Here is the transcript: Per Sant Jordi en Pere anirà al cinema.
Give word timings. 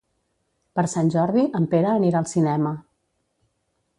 Per 0.79 0.85
Sant 0.93 1.11
Jordi 1.15 1.43
en 1.59 1.69
Pere 1.75 1.91
anirà 1.91 2.21
al 2.23 2.27
cinema. 2.33 2.75